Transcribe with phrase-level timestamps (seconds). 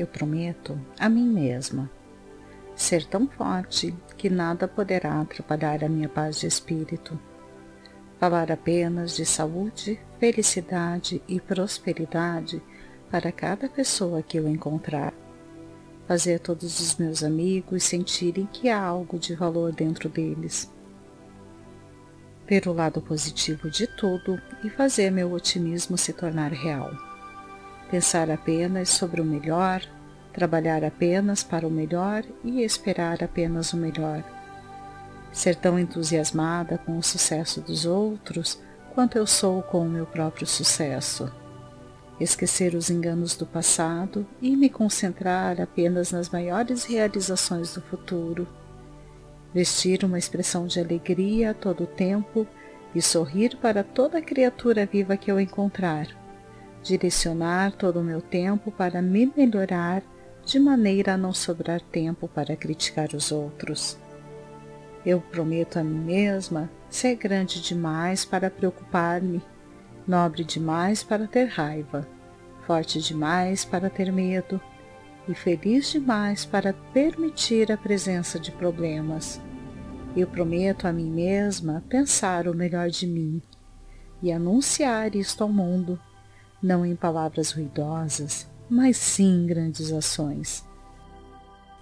[0.00, 1.90] Eu prometo a mim mesma
[2.74, 7.20] ser tão forte que nada poderá atrapalhar a minha paz de espírito.
[8.18, 12.62] Falar apenas de saúde, felicidade e prosperidade
[13.10, 15.12] para cada pessoa que eu encontrar.
[16.08, 20.72] Fazer todos os meus amigos sentirem que há algo de valor dentro deles.
[22.48, 27.09] Ver o lado positivo de tudo e fazer meu otimismo se tornar real.
[27.90, 29.82] Pensar apenas sobre o melhor,
[30.32, 34.22] trabalhar apenas para o melhor e esperar apenas o melhor.
[35.32, 38.60] Ser tão entusiasmada com o sucesso dos outros
[38.94, 41.30] quanto eu sou com o meu próprio sucesso
[42.20, 48.46] esquecer os enganos do passado e me concentrar apenas nas maiores realizações do futuro.
[49.54, 52.46] Vestir uma expressão de alegria a todo tempo
[52.94, 56.19] e sorrir para toda criatura viva que eu encontrar.
[56.82, 60.02] Direcionar todo o meu tempo para me melhorar
[60.44, 63.98] de maneira a não sobrar tempo para criticar os outros.
[65.04, 69.42] Eu prometo a mim mesma ser grande demais para preocupar-me
[70.06, 72.06] nobre demais para ter raiva,
[72.66, 74.60] forte demais para ter medo
[75.28, 79.40] e feliz demais para permitir a presença de problemas.
[80.16, 83.40] Eu prometo a mim mesma pensar o melhor de mim
[84.20, 85.98] e anunciar isto ao mundo,
[86.62, 90.64] não em palavras ruidosas, mas sim em grandes ações.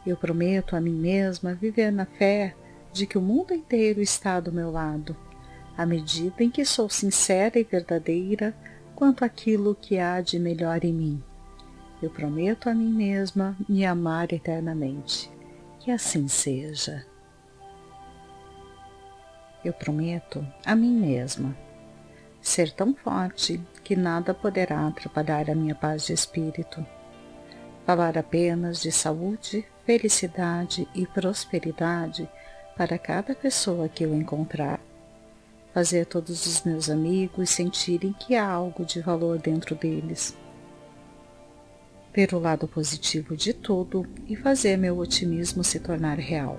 [0.06, 2.54] Eu prometo a mim mesma viver na fé
[2.92, 5.16] de que o mundo inteiro está do meu lado
[5.78, 8.52] à medida em que sou sincera e verdadeira
[8.96, 11.22] quanto àquilo que há de melhor em mim.
[12.02, 15.30] Eu prometo a mim mesma me amar eternamente.
[15.78, 17.06] Que assim seja.
[19.64, 21.56] Eu prometo a mim mesma
[22.48, 26.84] ser tão forte que nada poderá atrapalhar a minha paz de espírito.
[27.86, 32.28] Falar apenas de saúde, felicidade e prosperidade
[32.76, 34.80] para cada pessoa que eu encontrar
[35.78, 40.36] fazer todos os meus amigos sentirem que há algo de valor dentro deles.
[42.12, 46.58] Ver o lado positivo de tudo e fazer meu otimismo se tornar real.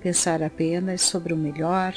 [0.00, 1.94] Pensar apenas sobre o melhor,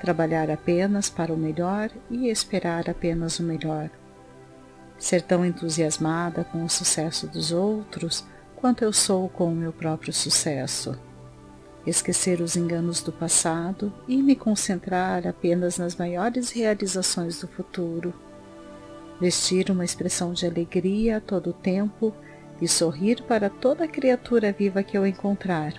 [0.00, 3.90] trabalhar apenas para o melhor e esperar apenas o melhor.
[4.98, 8.26] Ser tão entusiasmada com o sucesso dos outros
[8.56, 10.98] quanto eu sou com o meu próprio sucesso
[11.88, 18.12] esquecer os enganos do passado e me concentrar apenas nas maiores realizações do futuro.
[19.20, 22.14] Vestir uma expressão de alegria a todo tempo
[22.60, 25.74] e sorrir para toda criatura viva que eu encontrar.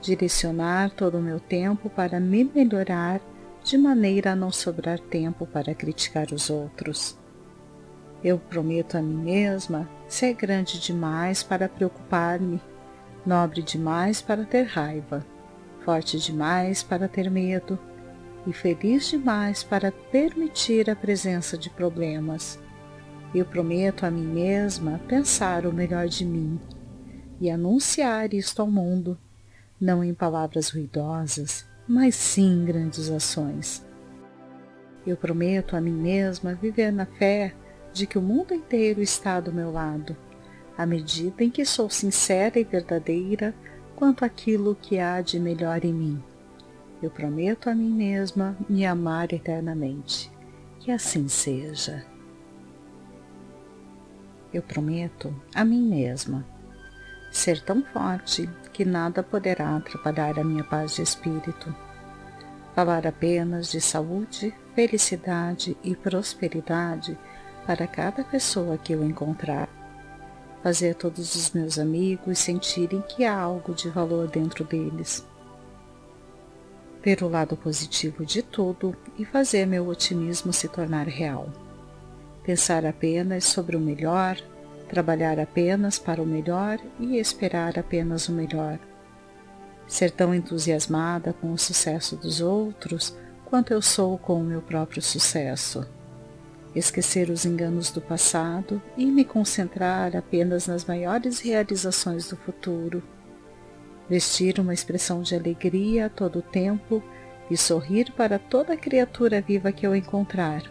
[0.00, 3.20] Direcionar todo o meu tempo para me melhorar
[3.70, 7.16] de maneira a não sobrar tempo para criticar os outros.
[8.22, 12.60] Eu prometo a mim mesma ser grande demais para preocupar-me
[13.24, 15.24] nobre demais para ter raiva,
[15.84, 17.78] forte demais para ter medo
[18.44, 22.58] e feliz demais para permitir a presença de problemas.
[23.32, 26.58] Eu prometo a mim mesma pensar o melhor de mim
[27.40, 29.16] e anunciar isto ao mundo,
[29.80, 33.84] não em palavras ruidosas, mas sim grandes ações.
[35.04, 37.52] Eu prometo a mim mesma viver na fé
[37.92, 40.16] de que o mundo inteiro está do meu lado
[40.78, 43.52] à medida em que sou sincera e verdadeira
[43.96, 46.22] quanto àquilo que há de melhor em mim.
[47.02, 50.30] Eu prometo a mim mesma me amar eternamente.
[50.78, 52.06] Que assim seja.
[54.54, 56.46] Eu prometo a mim mesma
[57.32, 58.48] ser tão forte
[58.80, 61.74] que nada poderá atrapalhar a minha paz de espírito.
[62.74, 67.18] Falar apenas de saúde, felicidade e prosperidade
[67.66, 69.68] para cada pessoa que eu encontrar
[70.62, 75.26] fazer todos os meus amigos sentirem que há algo de valor dentro deles.
[77.04, 81.50] Ver o lado positivo de tudo e fazer meu otimismo se tornar real.
[82.42, 84.38] Pensar apenas sobre o melhor,
[84.90, 88.78] trabalhar apenas para o melhor e esperar apenas o melhor.
[89.86, 95.00] Ser tão entusiasmada com o sucesso dos outros quanto eu sou com o meu próprio
[95.00, 95.86] sucesso
[96.74, 103.02] esquecer os enganos do passado e me concentrar apenas nas maiores realizações do futuro.
[104.08, 107.02] Vestir uma expressão de alegria a todo tempo
[107.50, 110.62] e sorrir para toda criatura viva que eu encontrar.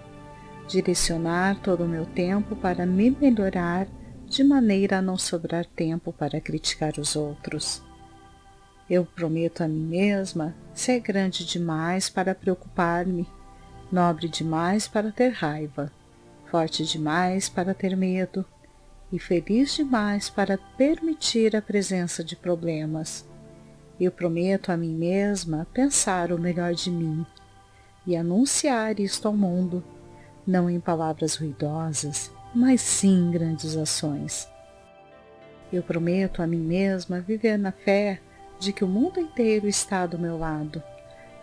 [0.67, 3.87] Direcionar todo o meu tempo para me melhorar
[4.29, 7.81] de maneira a não sobrar tempo para criticar os outros.
[8.87, 13.27] Eu prometo a mim mesma ser grande demais para preocupar-me
[13.91, 15.91] nobre demais para ter raiva,
[16.45, 18.45] forte demais para ter medo
[19.11, 23.27] e feliz demais para permitir a presença de problemas.
[23.99, 27.25] Eu prometo a mim mesma pensar o melhor de mim
[28.05, 29.83] e anunciar isto ao mundo,
[30.45, 34.47] não em palavras ruidosas, mas sim grandes ações.
[35.71, 38.19] Eu prometo a mim mesma viver na fé
[38.59, 40.81] de que o mundo inteiro está do meu lado,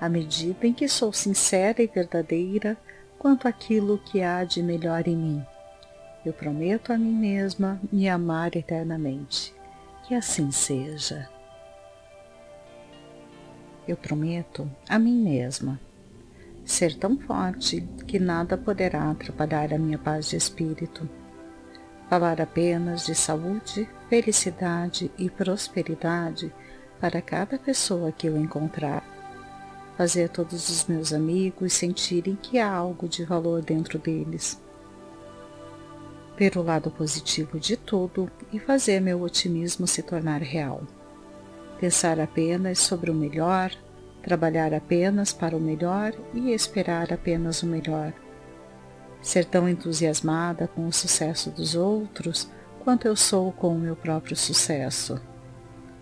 [0.01, 2.77] à medida em que sou sincera e verdadeira
[3.19, 5.47] quanto àquilo que há de melhor em mim.
[6.25, 9.55] Eu prometo a mim mesma me amar eternamente.
[10.07, 11.29] Que assim seja.
[13.87, 15.81] Eu prometo a mim mesma
[16.67, 21.09] ser tão forte que nada poderá atrapalhar a minha paz de espírito.
[22.11, 26.53] Falar apenas de saúde, felicidade e prosperidade
[27.01, 29.05] para cada pessoa que eu encontrar.
[29.97, 34.61] Fazer todos os meus amigos sentirem que há algo de valor dentro deles.
[36.37, 40.83] Ver o lado positivo de tudo e fazer meu otimismo se tornar real.
[41.81, 43.71] Pensar apenas sobre o melhor,
[44.27, 48.13] trabalhar apenas para o melhor e esperar apenas o melhor.
[49.23, 52.51] Ser tão entusiasmada com o sucesso dos outros
[52.83, 55.21] quanto eu sou com o meu próprio sucesso.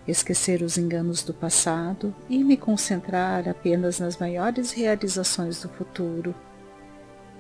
[0.09, 6.35] Esquecer os enganos do passado e me concentrar apenas nas maiores realizações do futuro.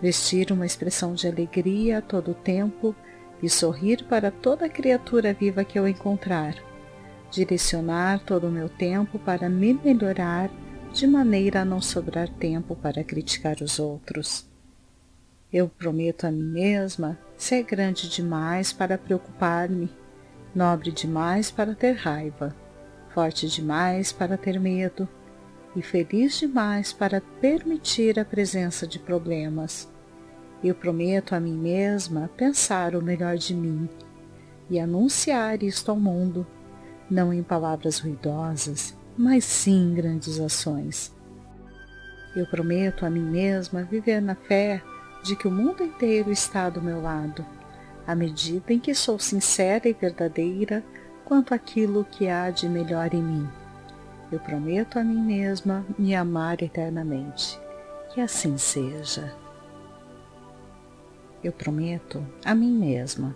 [0.02, 2.94] Vestir uma expressão de alegria a todo o tempo
[3.42, 6.54] e sorrir para toda criatura viva que eu encontrar.
[7.30, 10.50] Direcionar todo o meu tempo para me melhorar
[10.94, 14.48] de maneira a não sobrar tempo para criticar os outros.
[15.52, 19.90] Eu prometo a mim mesma ser grande demais para preocupar-me,
[20.54, 22.54] nobre demais para ter raiva,
[23.12, 25.08] forte demais para ter medo
[25.74, 29.92] e feliz demais para permitir a presença de problemas.
[30.62, 33.88] Eu prometo a mim mesma pensar o melhor de mim
[34.70, 36.46] e anunciar isto ao mundo,
[37.10, 41.14] não em palavras ruidosas, mas sim grandes ações.
[42.34, 44.82] Eu prometo a mim mesma viver na fé
[45.22, 47.44] de que o mundo inteiro está do meu lado,
[48.06, 50.84] à medida em que sou sincera e verdadeira
[51.24, 53.48] quanto àquilo que há de melhor em mim.
[54.30, 57.58] Eu prometo a mim mesma me amar eternamente.
[58.12, 59.34] Que assim seja.
[61.42, 63.34] Eu prometo a mim mesma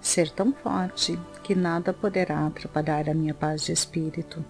[0.00, 4.44] ser tão forte que nada poderá atrapalhar a minha paz de espírito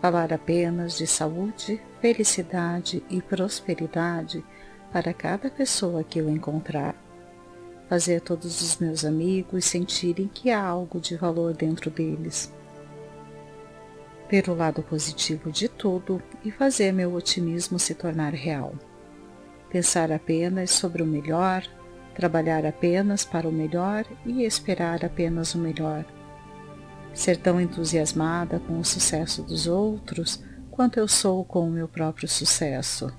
[0.00, 4.42] falar apenas de saúde, felicidade e prosperidade
[4.90, 6.94] para cada pessoa que eu encontrar.
[7.88, 12.52] Fazer todos os meus amigos sentirem que há algo de valor dentro deles.
[14.30, 18.74] Ver o lado positivo de tudo e fazer meu otimismo se tornar real.
[19.68, 21.64] Pensar apenas sobre o melhor,
[22.14, 26.04] trabalhar apenas para o melhor e esperar apenas o melhor
[27.14, 32.28] ser tão entusiasmada com o sucesso dos outros quanto eu sou com o meu próprio
[32.28, 33.12] sucesso.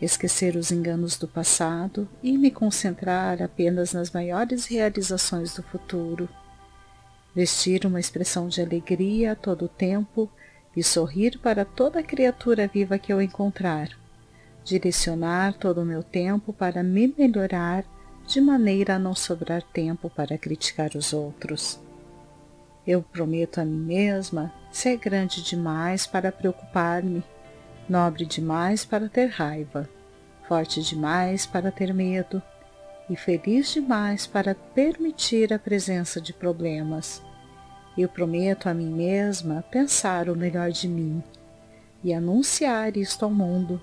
[0.00, 6.26] Esquecer os enganos do passado e me concentrar apenas nas maiores realizações do futuro.
[7.34, 10.30] Vestir uma expressão de alegria a todo o tempo
[10.74, 13.90] e sorrir para toda criatura viva que eu encontrar.
[14.64, 17.84] Direcionar todo o meu tempo para me melhorar
[18.26, 21.78] de maneira a não sobrar tempo para criticar os outros.
[22.90, 27.22] Eu prometo a mim mesma ser grande demais para preocupar-me,
[27.88, 29.88] nobre demais para ter raiva,
[30.48, 32.42] forte demais para ter medo
[33.08, 37.22] e feliz demais para permitir a presença de problemas.
[37.96, 41.22] Eu prometo a mim mesma pensar o melhor de mim
[42.02, 43.80] e anunciar isto ao mundo,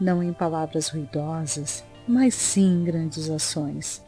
[0.00, 4.00] não em palavras ruidosas, mas sim em grandes ações.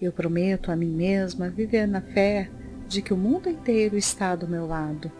[0.00, 2.50] Eu prometo a mim mesma viver na fé
[2.92, 5.10] de que o mundo inteiro está do meu lado,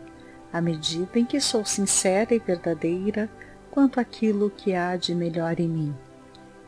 [0.53, 3.31] à medida em que sou sincera e verdadeira
[3.71, 5.97] quanto àquilo que há de melhor em mim.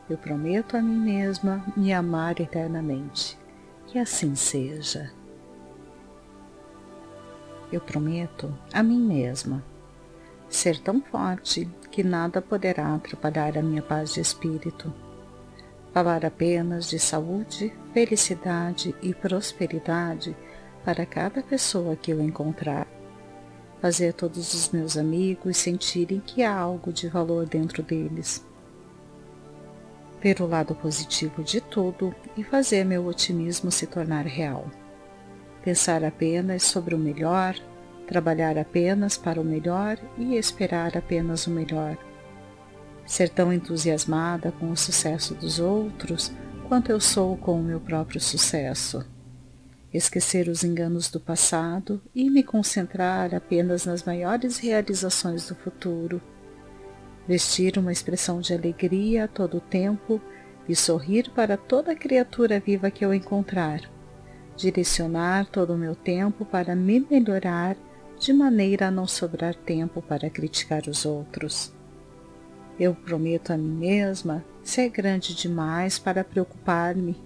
[0.09, 3.39] Eu prometo a mim mesma me amar eternamente.
[3.87, 5.13] Que assim seja.
[7.71, 9.63] Eu prometo a mim mesma
[10.49, 14.93] ser tão forte que nada poderá atrapalhar a minha paz de espírito.
[15.93, 20.35] Falar apenas de saúde, felicidade e prosperidade
[20.85, 22.87] para cada pessoa que eu encontrar.
[23.81, 28.45] Fazer todos os meus amigos sentirem que há algo de valor dentro deles.
[30.21, 34.71] Ver o lado positivo de tudo e fazer meu otimismo se tornar real.
[35.63, 37.55] Pensar apenas sobre o melhor,
[38.07, 41.97] trabalhar apenas para o melhor e esperar apenas o melhor.
[43.07, 46.33] Ser tão entusiasmada com o sucesso dos outros
[46.69, 49.14] quanto eu sou com o meu próprio sucesso.
[49.95, 56.21] Esquecer os enganos do passado e me concentrar apenas nas maiores realizações do futuro.
[57.29, 60.21] Vestir uma expressão de alegria a todo o tempo
[60.69, 63.89] e sorrir para toda criatura viva que eu encontrar.
[64.57, 67.77] Direcionar todo o meu tempo para me melhorar
[68.19, 71.73] de maneira a não sobrar tempo para criticar os outros.
[72.81, 77.17] Eu prometo a mim mesma ser grande demais para preocupar-me,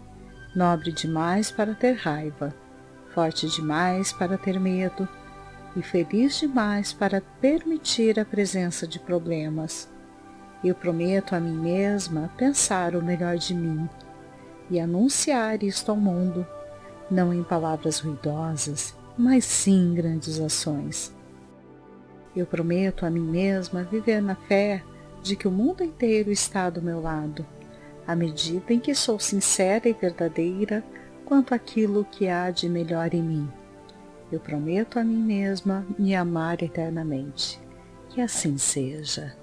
[0.59, 2.53] nobre demais para ter raiva,
[3.15, 5.09] forte demais para ter medo
[5.77, 9.89] e feliz demais para permitir a presença de problemas.
[10.65, 13.89] Eu prometo a mim mesma pensar o melhor de mim
[14.69, 16.45] e anunciar isto ao mundo,
[17.09, 21.15] não em palavras ruidosas, mas sim em grandes ações.
[22.35, 24.83] Eu prometo a mim mesma viver na fé
[25.23, 27.47] de que o mundo inteiro está do meu lado,
[28.09, 30.83] à medida em que sou sincera e verdadeira
[31.27, 33.49] quanto àquilo que há de melhor em mim.
[34.33, 37.61] Eu prometo a mim mesma me amar eternamente.
[38.09, 39.37] Que assim seja.